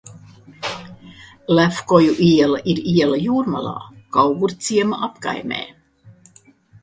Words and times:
Lefkoju 1.57 2.15
iela 2.29 2.61
ir 2.73 2.81
iela 2.93 3.19
Jūrmalā, 3.25 3.75
Kaugurciema 4.19 5.01
apkaimē. 5.09 5.61